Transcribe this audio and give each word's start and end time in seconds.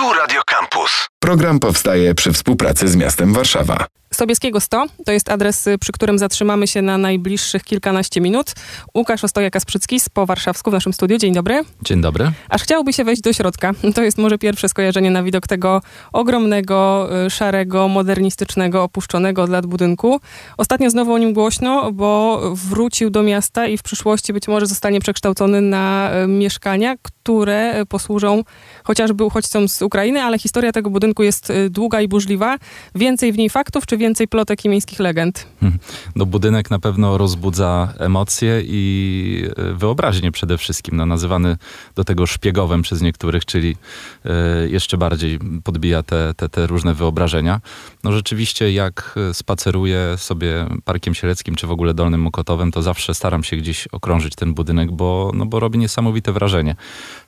Tu 0.00 0.12
Radio 0.12 0.42
Campus. 0.46 1.08
Program 1.18 1.58
powstaje 1.58 2.14
przy 2.14 2.32
współpracy 2.32 2.88
z 2.88 2.96
miastem 2.96 3.32
Warszawa. 3.32 3.86
Sobieskiego 4.14 4.60
100 4.60 4.86
to 5.04 5.12
jest 5.12 5.28
adres, 5.28 5.66
y, 5.66 5.78
przy 5.78 5.92
którym 5.92 6.18
zatrzymamy 6.18 6.66
się 6.66 6.82
na 6.82 6.98
najbliższych 6.98 7.64
kilkanaście 7.64 8.20
minut. 8.20 8.52
Łukasz 8.94 9.24
Ostojak-Kasprzycki 9.24 10.06
po 10.14 10.26
warszawsku 10.26 10.70
w 10.70 10.72
naszym 10.72 10.92
studiu. 10.92 11.18
Dzień 11.18 11.34
dobry. 11.34 11.64
Dzień 11.82 12.00
dobry. 12.00 12.32
Aż 12.48 12.62
chciałoby 12.62 12.92
się 12.92 13.04
wejść 13.04 13.22
do 13.22 13.32
środka. 13.32 13.72
To 13.94 14.02
jest 14.02 14.18
może 14.18 14.38
pierwsze 14.38 14.68
skojarzenie 14.68 15.10
na 15.10 15.22
widok 15.22 15.46
tego 15.46 15.82
ogromnego, 16.12 17.08
y, 17.26 17.30
szarego, 17.30 17.88
modernistycznego, 17.88 18.82
opuszczonego 18.82 19.42
od 19.42 19.50
lat 19.50 19.66
budynku. 19.66 20.20
Ostatnio 20.56 20.90
znowu 20.90 21.12
o 21.12 21.18
nim 21.18 21.32
głośno, 21.32 21.92
bo 21.92 22.40
wrócił 22.54 23.10
do 23.10 23.22
miasta 23.22 23.66
i 23.66 23.78
w 23.78 23.82
przyszłości 23.82 24.32
być 24.32 24.48
może 24.48 24.66
zostanie 24.66 25.00
przekształcony 25.00 25.60
na 25.60 26.10
y, 26.24 26.26
mieszkania, 26.26 26.94
które 27.02 27.86
posłużą 27.86 28.42
chociażby 28.84 29.24
uchodźcom 29.24 29.68
z 29.68 29.82
Ukrainy, 29.82 30.22
ale 30.22 30.38
historia 30.38 30.72
tego 30.72 30.90
budynku 30.90 31.22
jest 31.22 31.52
długa 31.70 32.00
i 32.00 32.08
burzliwa. 32.08 32.56
Więcej 32.94 33.32
w 33.32 33.38
niej 33.38 33.50
faktów, 33.50 33.86
czy 33.86 33.99
więcej 34.00 34.28
plotek 34.28 34.64
i 34.64 34.68
miejskich 34.68 34.98
legend? 34.98 35.46
No 36.16 36.26
budynek 36.26 36.70
na 36.70 36.78
pewno 36.78 37.18
rozbudza 37.18 37.94
emocje 37.98 38.62
i 38.64 39.44
e, 39.56 39.74
wyobraźnię 39.74 40.32
przede 40.32 40.58
wszystkim. 40.58 40.96
No, 40.96 41.06
nazywany 41.06 41.56
do 41.94 42.04
tego 42.04 42.26
szpiegowym 42.26 42.82
przez 42.82 43.02
niektórych, 43.02 43.44
czyli 43.44 43.76
e, 44.24 44.68
jeszcze 44.68 44.98
bardziej 44.98 45.38
podbija 45.64 46.02
te, 46.02 46.34
te, 46.36 46.48
te 46.48 46.66
różne 46.66 46.94
wyobrażenia. 46.94 47.60
No 48.04 48.12
rzeczywiście 48.12 48.72
jak 48.72 49.14
spaceruję 49.32 50.14
sobie 50.16 50.66
Parkiem 50.84 51.14
Sieleckim, 51.14 51.54
czy 51.54 51.66
w 51.66 51.70
ogóle 51.70 51.94
Dolnym 51.94 52.20
Mokotowem, 52.20 52.72
to 52.72 52.82
zawsze 52.82 53.14
staram 53.14 53.44
się 53.44 53.56
gdzieś 53.56 53.86
okrążyć 53.86 54.34
ten 54.34 54.54
budynek, 54.54 54.92
bo, 54.92 55.30
no, 55.34 55.46
bo 55.46 55.60
robi 55.60 55.78
niesamowite 55.78 56.32
wrażenie. 56.32 56.76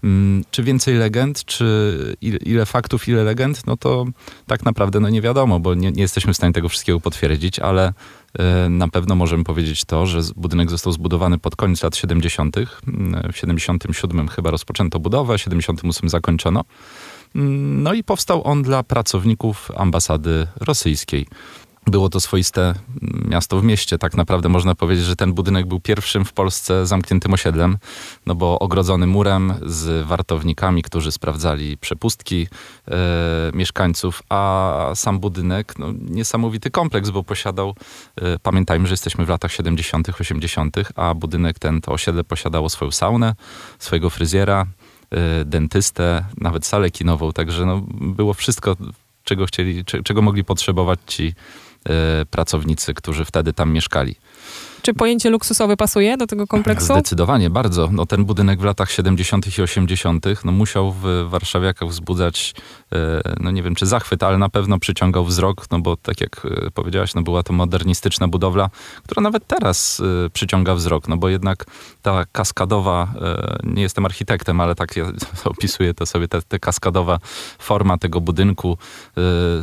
Mm, 0.05 0.45
czy 0.51 0.63
więcej 0.63 0.95
legend, 0.95 1.45
czy 1.45 2.17
ile, 2.21 2.37
ile 2.37 2.67
faktów, 2.67 3.09
ile 3.09 3.25
legend, 3.25 3.67
no 3.67 3.77
to 3.77 4.07
tak 4.47 4.65
naprawdę 4.65 5.01
no 5.01 5.09
nie 5.09 5.23
wiadomo, 5.23 5.61
bo 5.61 5.75
nie, 5.75 5.93
nie 5.93 6.03
jesteśmy 6.03 6.33
w 6.33 6.37
stanie 6.37 6.53
tego 6.53 6.62
wszystkiego 6.69 7.01
potwierdzić, 7.01 7.59
ale 7.59 7.93
e, 8.39 8.69
na 8.69 8.89
pewno 8.89 9.15
możemy 9.15 9.45
powiedzieć 9.45 9.85
to, 9.85 10.07
że 10.07 10.21
budynek 10.37 10.71
został 10.71 10.93
zbudowany 10.93 11.39
pod 11.39 11.57
koniec 11.57 11.83
lat 11.83 11.97
70. 11.97 12.57
Mm, 12.57 13.33
w 13.33 13.37
77 13.37 14.29
chyba 14.29 14.51
rozpoczęto 14.51 15.01
budowę, 15.01 15.39
w 15.39 15.41
78 15.41 16.09
zakończono. 16.09 16.65
Mm, 17.35 17.83
no 17.83 17.95
i 17.95 18.05
powstał 18.05 18.47
on 18.47 18.63
dla 18.63 18.83
pracowników 18.83 19.71
ambasady 19.77 20.47
rosyjskiej. 20.61 21.27
Było 21.87 22.09
to 22.09 22.21
swoiste 22.21 22.75
miasto 23.29 23.61
w 23.61 23.65
mieście. 23.65 23.99
Tak 23.99 24.17
naprawdę 24.17 24.49
można 24.49 24.75
powiedzieć, 24.75 25.05
że 25.05 25.17
ten 25.17 25.33
budynek 25.33 25.67
był 25.67 25.81
pierwszym 25.81 26.25
w 26.25 26.33
Polsce 26.33 26.87
zamkniętym 26.87 27.33
osiedlem, 27.33 27.79
no 28.27 28.35
bo 28.35 28.59
ogrodzony 28.59 29.07
murem 29.07 29.55
z 29.67 30.07
wartownikami, 30.07 30.83
którzy 30.83 31.13
sprawdzali 31.13 31.79
przepustki 31.79 32.47
e, 32.89 32.97
mieszkańców, 33.55 34.23
a 34.29 34.91
sam 34.95 35.19
budynek, 35.19 35.79
no, 35.79 35.93
niesamowity 36.11 36.71
kompleks, 36.71 37.11
bo 37.11 37.23
posiadał, 37.23 37.75
e, 38.17 38.39
pamiętajmy, 38.39 38.87
że 38.87 38.93
jesteśmy 38.93 39.25
w 39.25 39.29
latach 39.29 39.53
70., 39.53 40.09
80., 40.21 40.77
a 40.97 41.15
budynek 41.15 41.59
ten, 41.59 41.81
to 41.81 41.93
osiedle 41.93 42.25
posiadało 42.25 42.69
swoją 42.69 42.91
saunę, 42.91 43.35
swojego 43.79 44.11
fryzjera, 44.11 44.67
e, 45.11 45.45
dentystę, 45.45 46.25
nawet 46.39 46.67
salę 46.67 46.91
kinową, 46.91 47.33
także 47.33 47.67
no, 47.67 47.83
było 47.91 48.35
wszystko, 48.35 48.77
czego 49.25 49.47
chcieli, 49.47 49.85
czego 49.85 50.23
mogli 50.23 50.45
potrzebować 50.45 51.01
ci 51.07 51.35
pracownicy, 52.31 52.95
którzy 52.95 53.25
wtedy 53.25 53.53
tam 53.53 53.73
mieszkali. 53.73 54.15
Czy 54.83 54.95
pojęcie 54.95 55.31
luksusowe 55.31 55.77
pasuje 55.77 56.17
do 56.17 56.27
tego 56.27 56.47
kompleksu? 56.47 56.93
Zdecydowanie, 56.93 57.51
bardzo. 57.51 57.89
No, 57.93 58.07
ten 58.07 58.25
budynek 58.25 58.61
w 58.61 58.65
latach 58.65 58.91
70. 58.91 59.59
i 59.59 59.63
80. 59.63 60.27
No, 60.45 60.53
musiał 60.53 60.93
w 60.93 61.05
warszawiakach 61.29 61.89
wzbudzać, 61.89 62.55
e, 62.93 63.21
no 63.41 63.51
nie 63.51 63.63
wiem 63.63 63.75
czy 63.75 63.87
zachwyt, 63.87 64.23
ale 64.23 64.39
na 64.39 64.49
pewno 64.49 64.79
przyciągał 64.79 65.25
wzrok, 65.25 65.71
no 65.71 65.79
bo 65.79 65.97
tak 65.97 66.21
jak 66.21 66.47
e, 66.47 66.71
powiedziałaś, 66.71 67.15
no, 67.15 67.23
była 67.23 67.43
to 67.43 67.53
modernistyczna 67.53 68.29
budowla, 68.29 68.71
która 69.05 69.23
nawet 69.23 69.47
teraz 69.47 70.03
e, 70.27 70.31
przyciąga 70.31 70.75
wzrok, 70.75 71.09
no 71.09 71.17
bo 71.17 71.29
jednak 71.29 71.65
ta 72.03 72.25
kaskadowa, 72.33 73.15
nie 73.65 73.83
jestem 73.83 74.05
architektem, 74.05 74.61
ale 74.61 74.75
tak 74.75 74.97
ja 74.97 75.05
opisuję 75.45 75.95
to 75.95 76.07
sobie, 76.07 76.29
ta, 76.29 76.43
ta 76.43 76.59
kaskadowa 76.59 77.19
forma 77.59 77.99
tego 77.99 78.21
budynku 78.21 78.79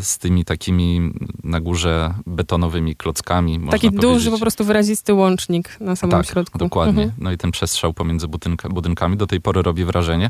z 0.02 0.18
tymi 0.18 0.46
takimi 0.46 1.14
na 1.44 1.60
górze 1.60 2.14
betonowymi 2.26 2.96
klockami. 2.96 3.60
Taki 3.72 3.92
duży, 3.92 4.32
po 4.32 4.40
prostu 4.40 4.64
wyrazisty 4.64 5.09
pusty 5.10 5.14
łącznik 5.14 5.80
na 5.80 5.96
samym 5.96 6.18
tak, 6.18 6.26
środku. 6.26 6.58
dokładnie. 6.58 7.04
Mhm. 7.04 7.24
No 7.24 7.32
i 7.32 7.38
ten 7.38 7.52
przestrzał 7.52 7.94
pomiędzy 7.94 8.28
budynka, 8.28 8.70
budynkami 8.70 9.18
do 9.18 9.28
tej 9.28 9.42
pory 9.42 9.62
robi 9.62 9.86
wrażenie. 9.86 10.30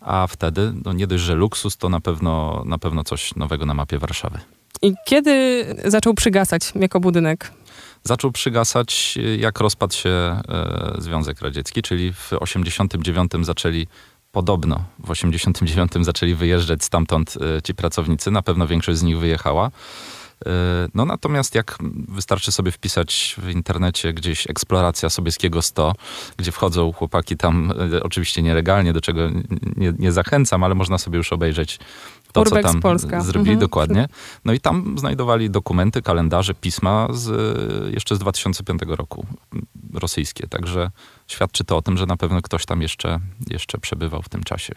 A 0.00 0.26
wtedy, 0.26 0.72
no 0.84 0.92
nie 0.92 1.06
dość, 1.06 1.22
że 1.22 1.34
luksus, 1.34 1.76
to 1.76 1.88
na 1.88 2.00
pewno, 2.00 2.62
na 2.66 2.78
pewno 2.78 3.04
coś 3.04 3.34
nowego 3.36 3.66
na 3.66 3.74
mapie 3.74 3.98
Warszawy. 3.98 4.38
I 4.82 4.94
kiedy 5.06 5.64
zaczął 5.84 6.14
przygasać 6.14 6.72
jako 6.74 7.00
budynek? 7.00 7.52
Zaczął 8.04 8.32
przygasać, 8.32 9.18
jak 9.38 9.60
rozpadł 9.60 9.94
się 9.94 10.10
e, 10.10 10.40
Związek 10.98 11.40
Radziecki, 11.40 11.82
czyli 11.82 12.12
w 12.12 12.32
89 12.32 13.32
zaczęli 13.42 13.86
podobno 14.32 14.84
w 14.98 15.10
89 15.10 15.92
zaczęli 16.00 16.34
wyjeżdżać 16.34 16.84
stamtąd 16.84 17.34
e, 17.58 17.62
ci 17.62 17.74
pracownicy. 17.74 18.30
Na 18.30 18.42
pewno 18.42 18.66
większość 18.66 18.98
z 18.98 19.02
nich 19.02 19.18
wyjechała. 19.18 19.70
E, 20.46 20.88
no 20.94 21.04
natomiast 21.04 21.54
jak 21.54 21.78
wystarczy 22.08 22.52
sobie 22.52 22.70
wpisać 22.70 23.36
w 23.38 23.50
internecie 23.50 24.12
gdzieś 24.12 24.50
eksploracja 24.50 25.10
Sobieskiego 25.10 25.62
100, 25.62 25.92
gdzie 26.36 26.52
wchodzą 26.52 26.92
chłopaki 26.92 27.36
tam, 27.36 27.72
e, 27.94 28.02
oczywiście 28.02 28.42
nielegalnie, 28.42 28.92
do 28.92 29.00
czego 29.00 29.30
nie, 29.76 29.92
nie 29.98 30.12
zachęcam, 30.12 30.64
ale 30.64 30.74
można 30.74 30.98
sobie 30.98 31.16
już 31.18 31.32
obejrzeć 31.32 31.78
to, 32.32 32.40
Urbex 32.40 32.66
co 32.66 32.72
tam 32.72 32.80
Polska. 32.80 33.20
zrobili 33.20 33.52
mhm. 33.52 33.60
dokładnie. 33.60 34.08
No 34.44 34.52
i 34.52 34.60
tam 34.60 34.98
znajdowali 34.98 35.50
dokumenty, 35.50 36.02
kalendarze, 36.02 36.54
pisma 36.54 37.08
z, 37.10 37.94
jeszcze 37.94 38.16
z 38.16 38.18
2005 38.18 38.82
roku 38.88 39.26
rosyjskie. 39.94 40.48
Także 40.48 40.90
świadczy 41.28 41.64
to 41.64 41.76
o 41.76 41.82
tym, 41.82 41.96
że 41.96 42.06
na 42.06 42.16
pewno 42.16 42.42
ktoś 42.42 42.66
tam 42.66 42.82
jeszcze, 42.82 43.20
jeszcze 43.50 43.78
przebywał 43.78 44.22
w 44.22 44.28
tym 44.28 44.42
czasie. 44.42 44.74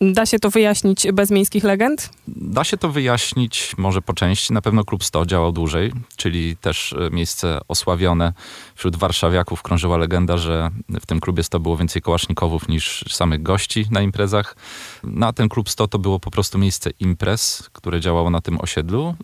Da 0.00 0.26
się 0.26 0.38
to 0.38 0.50
wyjaśnić 0.50 1.06
bez 1.12 1.30
miejskich 1.30 1.64
legend? 1.64 2.10
Da 2.28 2.64
się 2.64 2.76
to 2.76 2.88
wyjaśnić 2.88 3.74
może 3.78 4.02
po 4.02 4.14
części. 4.14 4.52
Na 4.52 4.62
pewno 4.62 4.84
Klub 4.84 5.04
100 5.04 5.26
działał 5.26 5.52
dłużej, 5.52 5.92
czyli 6.16 6.56
też 6.56 6.92
e, 6.92 7.10
miejsce 7.10 7.60
osławione. 7.68 8.32
Wśród 8.74 8.96
warszawiaków 8.96 9.62
krążyła 9.62 9.96
legenda, 9.96 10.36
że 10.36 10.70
w 11.00 11.06
tym 11.06 11.20
klubie 11.20 11.42
100 11.42 11.60
było 11.60 11.76
więcej 11.76 12.02
kołasznikowów 12.02 12.68
niż 12.68 13.04
samych 13.08 13.42
gości 13.42 13.86
na 13.90 14.00
imprezach. 14.00 14.56
Na 15.04 15.32
ten 15.32 15.48
Klub 15.48 15.70
100 15.70 15.88
to 15.88 15.98
było 15.98 16.20
po 16.20 16.30
prostu 16.30 16.58
miejsce 16.58 16.90
imprez, 17.00 17.70
które 17.72 18.00
działało 18.00 18.30
na 18.30 18.40
tym 18.40 18.60
osiedlu 18.60 19.14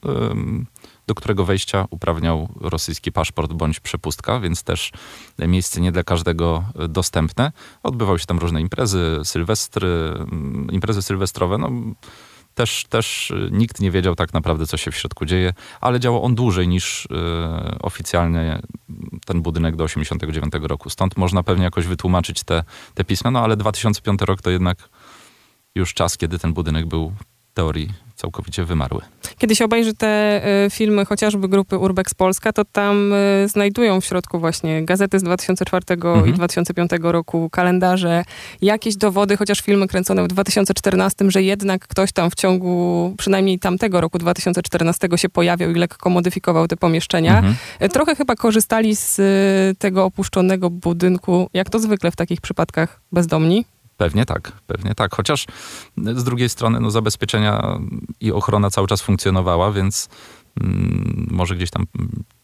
do 1.06 1.14
którego 1.14 1.44
wejścia 1.44 1.86
uprawniał 1.90 2.48
rosyjski 2.60 3.12
paszport 3.12 3.52
bądź 3.52 3.80
przepustka, 3.80 4.40
więc 4.40 4.62
też 4.62 4.92
miejsce 5.38 5.80
nie 5.80 5.92
dla 5.92 6.04
każdego 6.04 6.64
dostępne. 6.88 7.52
Odbywały 7.82 8.18
się 8.18 8.26
tam 8.26 8.38
różne 8.38 8.60
imprezy, 8.60 9.20
sylwestry, 9.24 9.88
mm, 9.88 10.68
imprezy 10.70 11.02
sylwestrowe. 11.02 11.58
No, 11.58 11.70
też, 12.54 12.84
też 12.88 13.32
nikt 13.50 13.80
nie 13.80 13.90
wiedział 13.90 14.14
tak 14.14 14.34
naprawdę, 14.34 14.66
co 14.66 14.76
się 14.76 14.90
w 14.90 14.96
środku 14.96 15.24
dzieje, 15.24 15.54
ale 15.80 16.00
działał 16.00 16.24
on 16.24 16.34
dłużej 16.34 16.68
niż 16.68 17.04
y, 17.04 17.08
oficjalnie 17.82 18.62
ten 19.26 19.42
budynek 19.42 19.76
do 19.76 19.86
1989 19.86 20.68
roku. 20.68 20.90
Stąd 20.90 21.16
można 21.16 21.42
pewnie 21.42 21.64
jakoś 21.64 21.86
wytłumaczyć 21.86 22.42
te, 22.44 22.64
te 22.94 23.04
pisma, 23.04 23.30
no 23.30 23.40
ale 23.40 23.56
2005 23.56 24.20
rok 24.22 24.42
to 24.42 24.50
jednak 24.50 24.88
już 25.74 25.94
czas, 25.94 26.16
kiedy 26.16 26.38
ten 26.38 26.52
budynek 26.52 26.86
był 26.86 27.12
w 27.50 27.54
teorii 27.54 28.03
całkowicie 28.14 28.64
wymarły. 28.64 29.00
Kiedy 29.38 29.56
się 29.56 29.64
obejrzy 29.64 29.94
te 29.94 30.42
y, 30.66 30.70
filmy 30.70 31.04
chociażby 31.04 31.48
grupy 31.48 31.78
Urbex 31.78 32.14
Polska, 32.14 32.52
to 32.52 32.64
tam 32.64 33.12
y, 33.12 33.48
znajdują 33.48 34.00
w 34.00 34.04
środku 34.04 34.38
właśnie 34.38 34.84
gazety 34.84 35.18
z 35.18 35.22
2004 35.22 35.84
mhm. 35.90 36.28
i 36.28 36.32
2005 36.32 36.90
roku, 37.00 37.50
kalendarze, 37.50 38.24
jakieś 38.62 38.96
dowody, 38.96 39.36
chociaż 39.36 39.60
filmy 39.60 39.88
kręcone 39.88 40.24
w 40.24 40.28
2014, 40.28 41.30
że 41.30 41.42
jednak 41.42 41.88
ktoś 41.88 42.12
tam 42.12 42.30
w 42.30 42.34
ciągu 42.34 43.14
przynajmniej 43.18 43.58
tamtego 43.58 44.00
roku 44.00 44.18
2014 44.18 45.08
się 45.16 45.28
pojawiał 45.28 45.70
i 45.70 45.74
lekko 45.74 46.10
modyfikował 46.10 46.68
te 46.68 46.76
pomieszczenia. 46.76 47.36
Mhm. 47.36 47.54
Y, 47.82 47.88
trochę 47.88 48.16
chyba 48.16 48.34
korzystali 48.34 48.96
z 48.96 49.20
tego 49.78 50.04
opuszczonego 50.04 50.70
budynku, 50.70 51.50
jak 51.54 51.70
to 51.70 51.78
zwykle 51.78 52.10
w 52.10 52.16
takich 52.16 52.40
przypadkach 52.40 53.00
bezdomni. 53.12 53.64
Pewnie 53.96 54.26
tak, 54.26 54.52
pewnie 54.66 54.94
tak. 54.94 55.14
Chociaż 55.14 55.46
z 55.96 56.24
drugiej 56.24 56.48
strony 56.48 56.80
no, 56.80 56.90
zabezpieczenia 56.90 57.78
i 58.20 58.32
ochrona 58.32 58.70
cały 58.70 58.86
czas 58.86 59.02
funkcjonowała, 59.02 59.72
więc 59.72 60.08
może 61.30 61.56
gdzieś 61.56 61.70
tam 61.70 61.86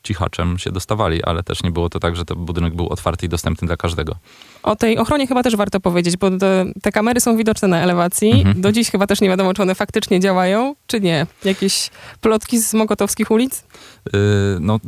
cichaczem 0.03 0.59
się 0.59 0.73
dostawali, 0.73 1.25
ale 1.25 1.43
też 1.43 1.62
nie 1.62 1.71
było 1.71 1.89
to 1.91 2.01
tak, 2.01 2.17
że 2.17 2.25
ten 2.25 2.37
budynek 2.37 2.75
był 2.75 2.89
otwarty 2.89 3.27
i 3.27 3.29
dostępny 3.29 3.67
dla 3.67 3.77
każdego. 3.77 4.17
O 4.62 4.77
tej 4.77 4.99
ochronie 4.99 5.27
chyba 5.27 5.43
też 5.43 5.57
warto 5.57 5.81
powiedzieć, 5.81 6.17
bo 6.17 6.39
te, 6.39 6.65
te 6.83 6.93
kamery 6.93 7.21
są 7.21 7.37
widoczne 7.37 7.69
na 7.69 7.81
elewacji. 7.81 8.31
Mhm. 8.33 8.61
Do 8.61 8.73
dziś 8.73 8.91
chyba 8.91 9.07
też 9.07 9.21
nie 9.21 9.29
wiadomo, 9.29 9.55
czy 9.55 9.62
one 9.62 9.75
faktycznie 9.75 10.21
działają, 10.21 10.75
czy 10.87 11.01
nie. 11.01 11.27
Jakieś 11.45 11.91
plotki 12.21 12.59
z 12.59 12.75
mokotowskich 12.75 13.31
ulic? 13.31 13.65
Yy, 14.12 14.21
No, 14.61 14.81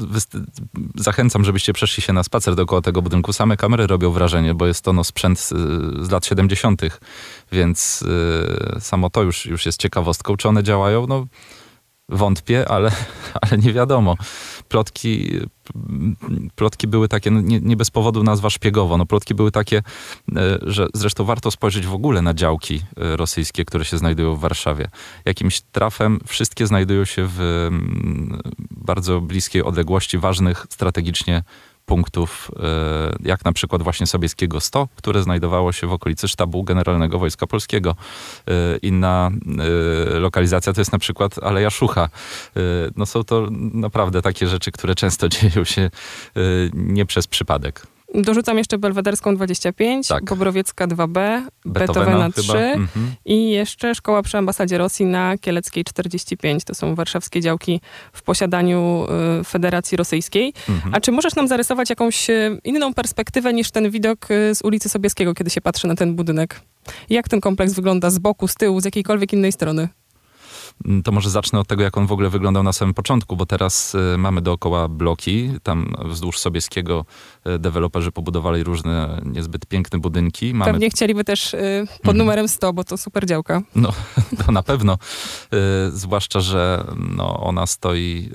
zachęcam, 0.95 1.45
żebyście 1.45 1.73
przeszli 1.73 2.03
się 2.03 2.13
na 2.13 2.23
spacer 2.23 2.55
dookoła 2.55 2.83
tego 2.83 3.03
budynku. 3.03 3.33
Same 3.33 3.57
kamery 3.57 3.87
robią 3.87 4.11
wrażenie, 4.11 4.55
bo 4.55 4.67
jest 4.67 4.85
to 4.85 4.93
no, 4.93 5.05
sprzęt 5.05 5.49
yy, 5.99 6.05
z 6.05 6.11
lat 6.11 6.27
70., 6.27 6.83
więc 7.53 8.05
yy, 8.75 8.81
samo 8.81 9.11
to 9.11 9.23
już, 9.23 9.47
już 9.47 9.67
jest 9.67 9.81
ciekawostką. 9.81 10.37
Czy 10.37 10.49
one 10.49 10.63
działają? 10.63 11.07
No, 11.07 11.27
wątpię, 12.13 12.69
ale, 12.69 12.91
ale 13.43 13.59
nie 13.59 13.73
wiadomo. 13.73 14.17
Plotki, 14.69 15.41
plotki 16.55 16.87
były 16.87 17.09
takie, 17.09 17.31
no, 17.31 17.41
nie, 17.41 17.61
nie 17.61 17.77
bez 17.77 17.91
powodu 17.91 18.23
nazwa 18.23 18.51
szpiegowo. 18.51 18.97
No, 18.97 19.07
plotki 19.07 19.35
były 19.35 19.51
takie, 19.51 19.79
e, 19.79 20.59
że 20.63 20.87
zresztą 20.95 21.25
warto 21.25 21.51
spojrzeć 21.51 21.87
w 21.87 21.95
ogóle 21.95 22.23
na 22.23 22.35
działki 22.35 22.83
e, 22.97 23.17
rosyjskie, 23.17 23.65
które 23.65 23.85
się 23.85 23.99
znajdują 23.99 24.35
w 24.35 24.41
Warszawie. 24.41 24.89
Jakimś 25.25 25.61
trafem 25.61 26.21
wszystkie 26.27 26.67
znajdują 26.67 27.05
się 27.05 27.27
w 27.27 27.41
mm, 27.41 28.41
bardzo 28.71 29.21
bliskiej 29.21 29.63
odległości 29.63 30.19
ważnych 30.19 30.67
strategicznie 30.71 31.43
punktów, 31.87 32.51
e, 32.63 33.17
jak 33.25 33.45
na 33.45 33.53
przykład 33.53 33.83
właśnie 33.83 34.07
Sobieskiego 34.07 34.61
100, 34.61 34.89
które 34.97 35.23
znajdowało 35.23 35.73
się 35.73 35.87
w 35.87 35.93
okolicy 35.93 36.29
sztabu 36.29 36.65
Generalnego 36.65 37.19
Wojska 37.19 37.47
Polskiego. 37.47 37.97
E, 38.49 38.77
Inna 38.77 39.31
e, 40.15 40.19
lokalizacja 40.19 40.73
to 40.73 40.81
jest 40.81 40.93
na 40.93 40.99
przykład 40.99 41.39
Aleja 41.43 41.71
Szucha. 41.71 42.09
No 42.97 43.07
są 43.07 43.25
to 43.25 43.49
naprawdę 43.75 44.23
takie 44.23 44.47
rzeczy, 44.47 44.73
które 44.73 44.95
często 44.95 45.29
dzieją 45.35 45.65
się 45.65 45.91
nie 46.75 47.07
przez 47.07 47.27
przypadek. 47.27 47.87
Dorzucam 48.15 48.59
jeszcze 48.59 48.79
Belwederską 48.79 49.37
25, 49.37 50.09
Tak. 50.09 50.25
Bobrowiecka 50.25 50.87
2B, 50.87 51.43
Beethovena 51.65 52.31
3 52.31 52.43
chyba. 52.43 52.59
Mhm. 52.59 53.15
i 53.25 53.51
jeszcze 53.51 53.95
Szkoła 53.95 54.23
przy 54.23 54.39
Ambasadzie 54.39 54.79
Rosji 54.79 55.07
na 55.07 55.39
Kieleckiej 55.39 55.85
45. 55.85 56.65
To 56.65 56.75
są 56.75 56.95
warszawskie 56.95 57.41
działki 57.41 57.81
w 58.13 58.23
posiadaniu 58.23 59.07
y, 59.41 59.45
Federacji 59.45 59.97
Rosyjskiej. 59.97 60.53
Mhm. 60.69 60.95
A 60.95 61.01
czy 61.01 61.13
możesz 61.13 61.35
nam 61.35 61.49
zarysować 61.49 61.91
jakąś 61.91 62.31
y, 62.31 62.61
inną 62.65 62.95
perspektywę 62.95 63.53
niż 63.53 63.71
ten 63.71 63.91
widok 63.91 64.31
y, 64.31 64.55
z 64.55 64.63
ulicy 64.63 64.89
Sobieskiego, 64.89 65.35
kiedy 65.35 65.51
się 65.51 65.61
patrzy 65.61 65.87
na 65.87 65.95
ten 65.95 66.15
budynek? 66.15 66.61
Jak 67.11 67.29
ten 67.29 67.41
kompleks 67.41 67.73
wygląda 67.73 68.11
z 68.11 68.19
boku, 68.19 68.49
z 68.49 68.55
tyłu, 68.55 68.81
z 68.81 68.85
jakiejkolwiek 68.85 69.33
innej 69.33 69.53
strony? 69.53 69.89
Mm, 70.85 71.03
To 71.03 71.13
może 71.13 71.31
zacznę 71.31 71.61
od 71.61 71.69
tego, 71.69 71.83
jak 71.83 71.99
on 71.99 72.07
w 72.07 72.13
ogóle 72.13 72.31
wyglądał 72.31 72.63
na 72.63 72.73
samym 72.73 72.95
początku, 72.95 73.37
bo 73.37 73.47
teraz 73.47 73.95
y, 73.95 74.19
mamy 74.19 74.41
dookoła 74.41 74.89
bloki. 74.89 75.51
Tam 75.63 75.95
wzdłuż 76.05 76.39
Sobieskiego 76.39 77.05
y, 77.47 77.59
deweloperzy 77.59 78.13
pobudowali 78.13 78.65
różne 78.65 79.21
niezbyt 79.25 79.67
piękne 79.67 79.99
budynki. 79.99 80.55
Mamy 80.55 80.73
Pewnie 80.73 80.91
chcieliby 80.91 81.25
też 81.25 81.55
y, 81.55 81.87
pod 81.87 81.99
Mhm. 82.01 82.17
numerem 82.19 82.49
100, 82.49 82.73
bo 82.73 82.85
to 82.85 82.97
super 82.99 83.27
działka. 83.27 83.63
No, 83.77 83.93
to 84.47 84.53
na 84.53 84.63
pewno. 84.63 84.99
Zwłaszcza, 85.91 86.41
że 86.41 86.85
no, 87.17 87.41
ona 87.41 87.67
stoi 87.67 88.31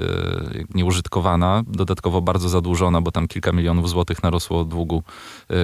nieużytkowana, 0.75 1.63
dodatkowo 1.68 2.21
bardzo 2.21 2.50
zadłużona, 2.50 3.01
bo 3.01 3.12
tam 3.12 3.27
kilka 3.27 3.51
milionów 3.51 3.89
złotych 3.89 4.24
narosło 4.24 4.65
długu, 4.65 5.03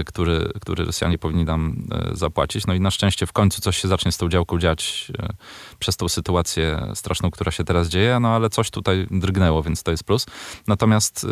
który, 0.06 0.52
który 0.62 0.86
Rosjanie 0.86 1.18
powinni 1.18 1.46
nam 1.46 1.84
zapłacić. 2.12 2.68
No 2.68 2.74
i 2.74 2.80
na 2.80 2.92
szczęście 2.92 3.26
w 3.26 3.34
końcu 3.34 3.62
coś 3.62 3.78
się 3.78 3.88
zacznie 3.88 4.12
z 4.12 4.18
tą 4.18 4.30
działką 4.30 4.60
dziać 4.60 5.12
przez 5.80 5.98
tą 5.98 6.10
sytuację 6.10 6.63
straszną, 6.94 7.32
która 7.32 7.52
się 7.52 7.64
teraz 7.64 7.88
dzieje, 7.88 8.20
no 8.20 8.30
ale 8.30 8.50
coś 8.50 8.70
tutaj 8.70 9.08
drgnęło, 9.12 9.64
więc 9.64 9.84
to 9.84 9.92
jest 9.92 10.04
plus. 10.04 10.26
Natomiast 10.68 11.28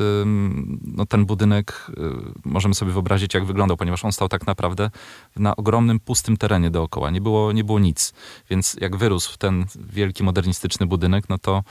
no, 0.81 1.05
ten 1.05 1.25
budynek 1.25 1.87
y, 1.89 1.93
możemy 2.45 2.75
sobie 2.75 2.91
wyobrazić, 2.91 3.33
jak 3.33 3.45
wyglądał, 3.45 3.77
ponieważ 3.77 4.05
on 4.05 4.11
stał 4.11 4.29
tak 4.29 4.47
naprawdę 4.47 4.89
na 5.35 5.55
ogromnym, 5.55 5.99
pustym 5.99 6.37
terenie 6.37 6.69
dookoła. 6.69 7.11
Nie 7.11 7.21
było, 7.21 7.51
nie 7.51 7.63
było 7.63 7.79
nic. 7.79 8.13
Więc 8.49 8.77
jak 8.81 8.95
wyrósł 8.95 9.37
ten 9.37 9.65
wielki, 9.75 10.23
modernistyczny 10.23 10.85
budynek, 10.85 11.29
no 11.29 11.37
to, 11.37 11.63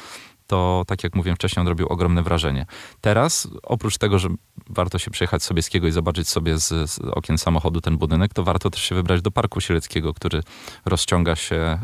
to 0.46 0.84
tak 0.86 1.04
jak 1.04 1.14
mówiłem 1.14 1.36
wcześniej, 1.36 1.60
on 1.60 1.68
robił 1.68 1.86
ogromne 1.86 2.22
wrażenie. 2.22 2.66
Teraz, 3.00 3.48
oprócz 3.62 3.98
tego, 3.98 4.18
że 4.18 4.28
warto 4.68 4.98
się 4.98 5.10
przejechać 5.10 5.42
Sobieskiego 5.42 5.86
i 5.86 5.90
zobaczyć 5.90 6.28
sobie 6.28 6.58
z, 6.58 6.90
z 6.90 6.98
okien 6.98 7.38
samochodu 7.38 7.80
ten 7.80 7.98
budynek, 7.98 8.34
to 8.34 8.44
warto 8.44 8.70
też 8.70 8.82
się 8.82 8.94
wybrać 8.94 9.22
do 9.22 9.30
Parku 9.30 9.60
Sieleckiego, 9.60 10.14
który 10.14 10.42
rozciąga 10.84 11.36
się 11.36 11.78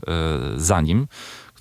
y, 0.56 0.60
za 0.60 0.80
nim 0.80 1.06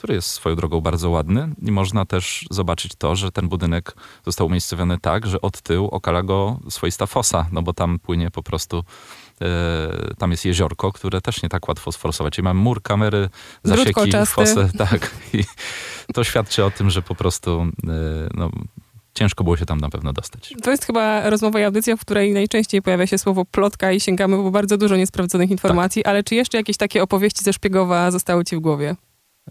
który 0.06 0.16
jest 0.16 0.28
swoją 0.28 0.56
drogą 0.56 0.82
bardzo 0.82 1.10
ładny 1.10 1.50
i 1.62 1.72
można 1.72 2.06
też 2.06 2.46
zobaczyć 2.52 2.96
to, 2.98 3.16
że 3.16 3.32
ten 3.32 3.50
budynek 3.50 3.96
został 4.26 4.48
umiejscowiony 4.48 5.00
tak, 5.00 5.28
że 5.28 5.42
od 5.42 5.62
tyłu 5.62 5.88
okala 5.88 6.24
go 6.24 6.60
swoista 6.70 7.06
fosa, 7.06 7.48
no 7.52 7.62
bo 7.62 7.74
tam 7.74 8.00
płynie 8.00 8.32
po 8.32 8.44
prostu 8.44 8.84
e, 9.42 10.16
tam 10.18 10.32
jest 10.32 10.46
jeziorko, 10.46 10.92
które 10.92 11.22
też 11.22 11.44
nie 11.44 11.50
tak 11.50 11.68
łatwo 11.68 11.92
sforsować. 11.92 12.34
Czyli 12.34 12.44
mamy 12.44 12.60
mur, 12.60 12.82
kamery, 12.82 13.30
zasieki, 13.64 14.12
fosę, 14.26 14.70
tak. 14.78 15.12
I 15.34 15.44
to 16.14 16.24
świadczy 16.24 16.66
o 16.66 16.72
tym, 16.72 16.90
że 16.90 17.02
po 17.02 17.16
prostu 17.16 17.62
e, 17.62 18.30
no, 18.34 18.50
ciężko 19.14 19.44
było 19.44 19.58
się 19.58 19.66
tam 19.66 19.80
na 19.80 19.90
pewno 19.90 20.14
dostać. 20.14 20.54
To 20.64 20.72
jest 20.72 20.86
chyba 20.86 21.30
rozmowa 21.30 21.60
i 21.60 21.64
audycja, 21.64 21.96
w 21.96 22.02
której 22.02 22.34
najczęściej 22.34 22.82
pojawia 22.82 23.08
się 23.08 23.18
słowo 23.18 23.46
plotka 23.46 23.92
i 23.92 24.00
sięgamy 24.00 24.38
po 24.38 24.52
bardzo 24.52 24.78
dużo 24.78 24.96
niesprawdzonych 24.96 25.52
informacji, 25.52 26.06
ale 26.06 26.24
czy 26.24 26.36
jeszcze 26.36 26.58
jakieś 26.58 26.78
takie 26.78 27.04
opowieści 27.04 27.44
ze 27.44 27.54
Szpiegowa 27.54 28.12
zostały 28.12 28.44
ci 28.44 28.56
w 28.56 28.60
głowie? 28.60 28.96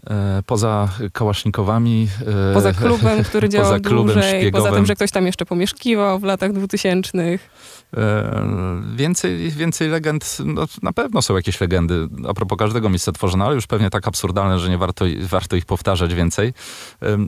E, 0.09 0.43
Poza 0.45 0.89
kałasznikowami. 1.13 2.07
e, 2.51 2.53
Poza 2.53 2.73
klubem, 2.73 3.23
który 3.23 3.49
działał 3.53 3.67
poza 3.71 3.79
klubem 3.89 4.05
dłużej, 4.15 4.23
poza 4.31 4.39
szpiegowym. 4.41 4.73
tym, 4.73 4.85
że 4.85 4.95
ktoś 4.95 5.11
tam 5.11 5.25
jeszcze 5.25 5.45
pomieszkiwał 5.45 6.19
w 6.19 6.23
latach 6.23 6.53
dwutysięcznych. 6.53 7.49
E, 7.97 8.75
Więcej, 8.95 9.51
więcej 9.51 9.89
legend, 9.89 10.37
no, 10.45 10.65
na 10.83 10.93
pewno 10.93 11.21
są 11.21 11.35
jakieś 11.35 11.61
legendy 11.61 12.07
a 12.29 12.33
propos 12.33 12.57
każdego 12.57 12.89
miejsca 12.89 13.11
tworzone, 13.11 13.45
ale 13.45 13.55
już 13.55 13.67
pewnie 13.67 13.89
tak 13.89 14.07
absurdalne, 14.07 14.59
że 14.59 14.69
nie 14.69 14.77
warto, 14.77 15.05
warto 15.21 15.55
ich 15.55 15.65
powtarzać 15.65 16.13
więcej. 16.13 16.53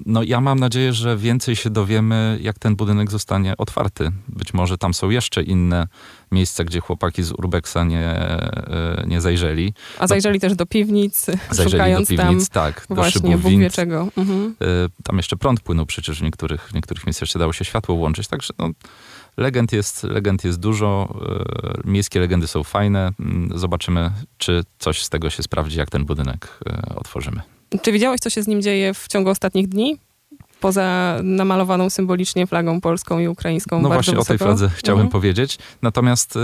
No 0.06 0.24
ja 0.24 0.42
mam 0.42 0.60
nadzieję, 0.60 0.94
że 0.94 1.18
więcej 1.18 1.56
się 1.56 1.70
dowiemy, 1.70 2.38
jak 2.42 2.60
ten 2.60 2.76
budynek 2.76 3.12
zostanie 3.12 3.58
otwarty. 3.58 4.10
Być 4.28 4.54
może 4.54 4.78
tam 4.78 4.94
są 4.94 5.10
jeszcze 5.10 5.44
inne 5.44 5.88
miejsca, 6.32 6.64
gdzie 6.64 6.80
chłopaki 6.80 7.24
z 7.24 7.32
Urbexa 7.32 7.78
nie, 7.86 8.16
nie 9.08 9.22
zajrzeli. 9.22 9.74
A 10.00 10.08
zajrzeli 10.08 10.40
też 10.40 10.56
do 10.56 10.66
piwnic, 10.66 11.26
szukając 11.64 12.10
do 12.10 12.16
piwnic, 12.18 12.50
tak, 12.60 12.86
do 12.90 12.96
właśnie 12.96 13.12
szybów 13.12 13.42
Bóg 13.42 13.52
wind. 13.52 13.74
czego. 13.74 14.08
Mhm. 14.18 14.56
E, 14.62 14.66
Tam 15.04 15.18
jeszcze 15.18 15.38
prąd 15.38 15.60
płynął 15.60 15.86
przecież 15.86 16.20
w 16.20 16.24
niektórych, 16.24 16.70
w 16.70 16.74
niektórych 16.74 17.06
miejscach 17.06 17.22
jeszcze 17.22 17.40
dało 17.40 17.54
się 17.54 17.66
światło 17.66 17.96
włączyć, 17.96 18.28
także 18.28 18.54
no, 18.60 18.70
legend, 19.38 19.74
jest, 19.74 20.04
legend 20.04 20.44
jest 20.46 20.60
dużo, 20.60 21.16
e, 21.86 21.90
miejskie 21.90 22.20
legendy 22.20 22.48
są 22.48 22.64
fajne. 22.64 23.10
Mm, 23.20 23.58
Zobaczymy, 23.60 24.12
czy 24.38 24.64
coś 24.80 25.04
z 25.04 25.10
tego 25.10 25.30
się 25.30 25.44
sprawdzi, 25.44 25.80
jak 25.80 25.90
ten 25.90 26.06
budynek 26.06 26.60
e, 26.70 26.96
otworzymy. 26.96 27.42
Czy 27.82 27.92
widziałeś, 27.92 28.20
co 28.20 28.30
się 28.30 28.44
z 28.44 28.48
nim 28.48 28.62
dzieje 28.62 28.94
w 28.94 29.08
ciągu 29.08 29.30
ostatnich 29.30 29.68
dni? 29.68 29.98
Poza 30.60 31.18
namalowaną 31.24 31.90
symbolicznie 31.90 32.48
flagą 32.48 32.82
polską 32.82 33.20
i 33.20 33.28
ukraińską 33.28 33.82
No 33.82 33.90
właśnie 33.90 34.14
o 34.20 34.26
tej 34.26 34.38
wysoko? 34.38 34.46
fladze 34.46 34.70
chciałem 34.70 35.00
Mhm. 35.00 35.12
powiedzieć. 35.12 35.58
Natomiast 35.82 36.36
e, 36.36 36.40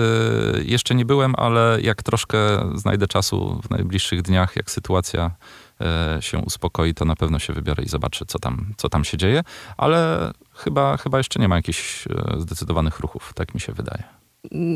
jeszcze 0.64 0.96
nie 0.96 1.06
byłem, 1.06 1.34
ale 1.38 1.78
jak 1.82 2.04
troszkę 2.04 2.38
znajdę 2.76 3.08
czasu 3.08 3.62
w 3.64 3.70
najbliższych 3.70 4.22
dniach, 4.22 4.56
jak 4.56 4.72
sytuacja 4.72 5.32
się 6.20 6.38
uspokoi, 6.38 6.94
to 6.94 7.06
na 7.06 7.16
pewno 7.16 7.40
się 7.40 7.54
wybiorę 7.54 7.84
i 7.84 7.90
zobaczę, 7.90 8.26
co 8.28 8.40
tam, 8.40 8.74
co 8.78 8.90
tam 8.90 9.04
się 9.04 9.18
dzieje. 9.18 9.42
Ale 9.78 10.32
chyba, 10.54 10.98
chyba 10.98 11.18
jeszcze 11.18 11.40
nie 11.40 11.48
ma 11.48 11.56
jakichś 11.56 12.08
e, 12.08 12.40
zdecydowanych 12.40 13.00
ruchów, 13.00 13.32
tak 13.36 13.54
mi 13.54 13.62
się 13.62 13.74
wydaje. 13.74 14.04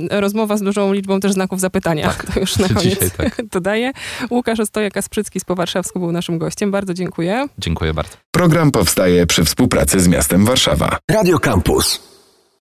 Rozmowa 0.10 0.58
z 0.58 0.62
dużą 0.62 0.94
liczbą 0.94 1.20
też 1.20 1.32
znaków 1.32 1.60
zapytania. 1.60 2.08
Tak. 2.08 2.26
To 2.34 2.40
już 2.40 2.58
na 2.58 2.70
koniec 2.76 3.12
tak. 3.18 3.42
dodaję. 3.52 3.92
Łukasz 4.32 4.60
Ostojak-Kasprzycki 4.60 5.40
z 5.40 5.46
Po 5.46 5.56
Warszawsku 5.56 6.00
był 6.00 6.12
naszym 6.12 6.38
gościem. 6.38 6.72
Bardzo 6.72 6.94
dziękuję. 6.94 7.48
Dziękuję 7.58 7.94
bardzo. 7.94 8.18
Program 8.32 8.72
powstaje 8.72 9.26
przy 9.26 9.44
współpracy 9.46 10.00
z 10.00 10.08
miastem 10.08 10.46
Warszawa. 10.46 10.98
Radio 11.12 11.40
Campus. 11.40 12.17